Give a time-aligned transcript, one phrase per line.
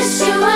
[0.00, 0.49] turtle doves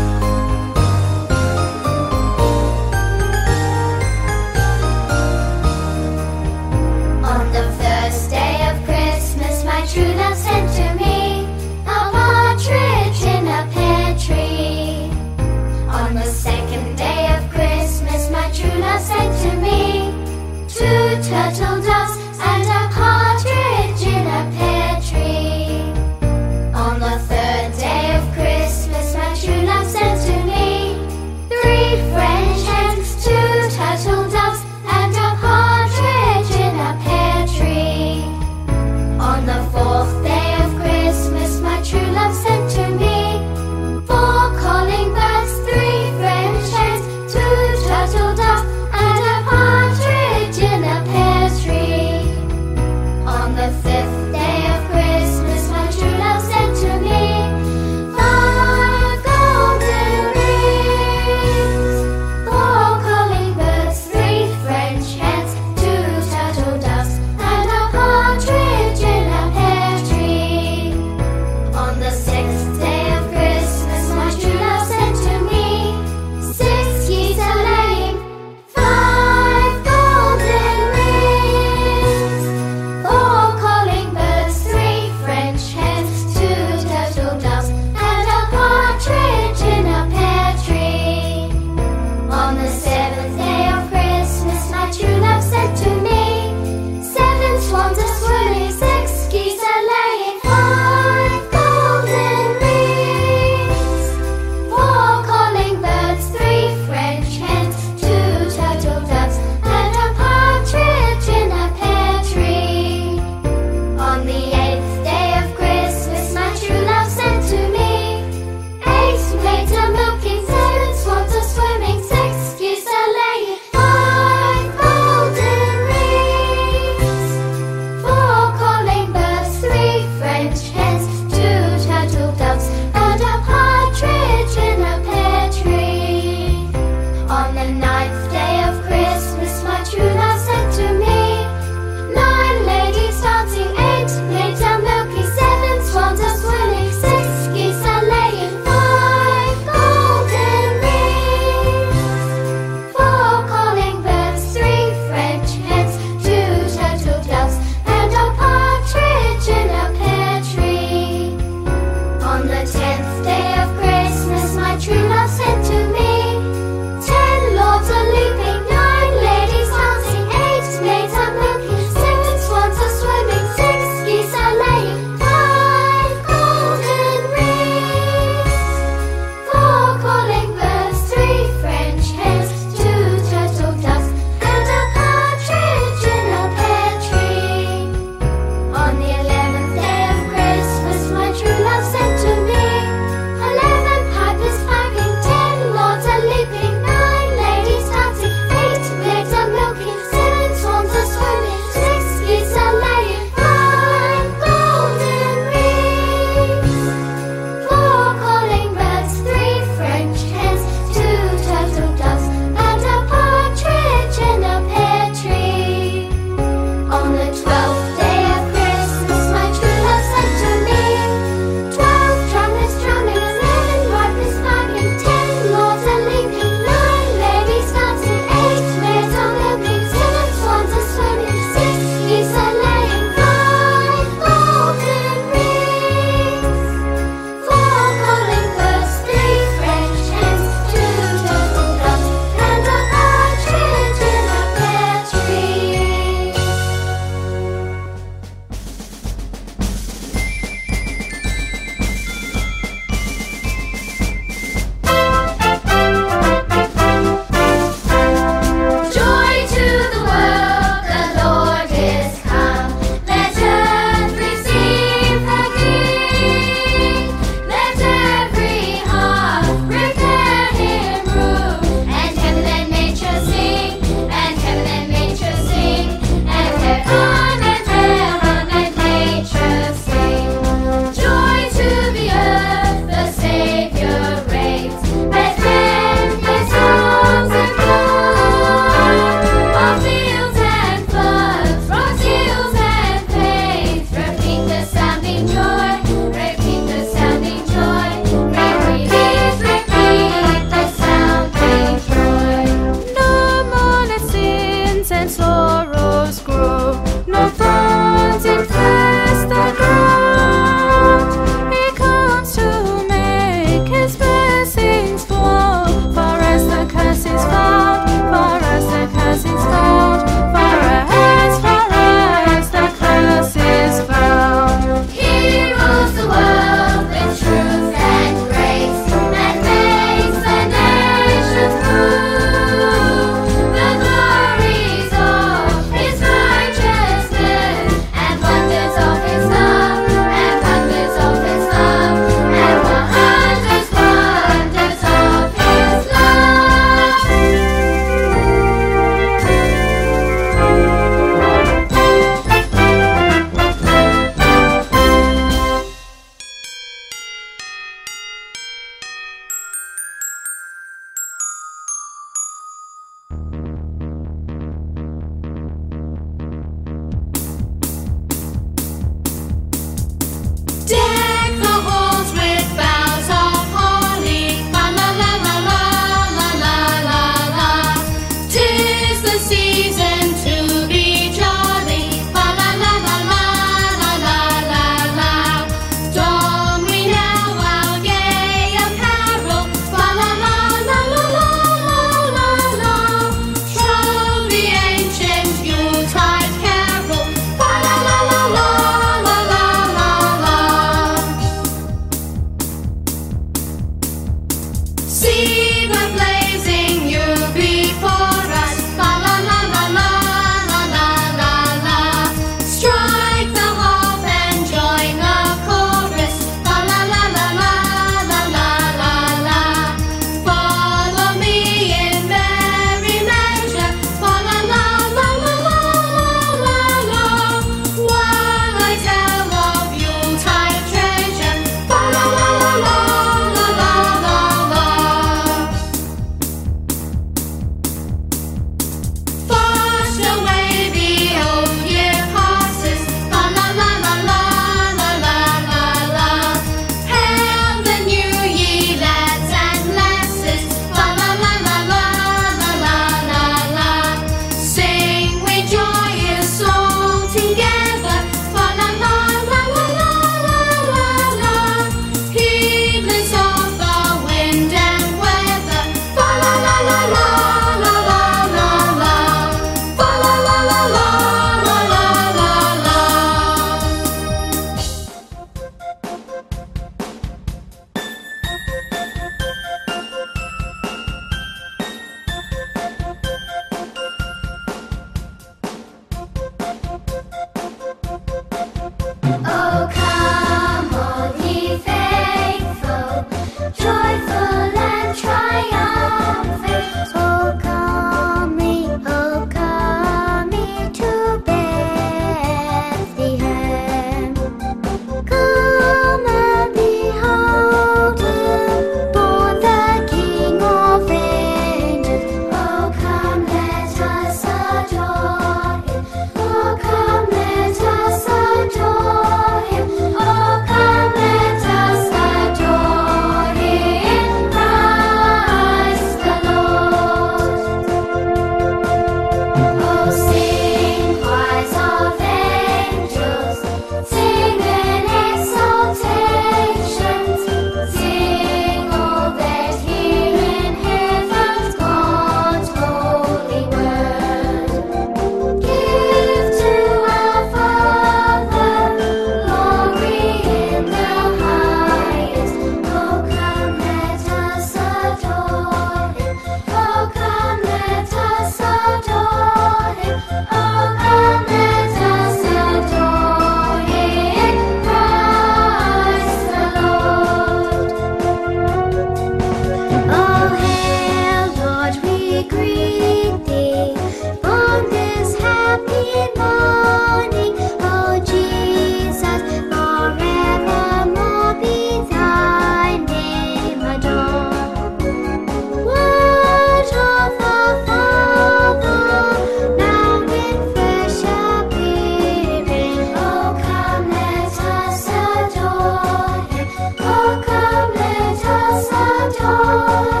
[599.53, 600.00] Oh.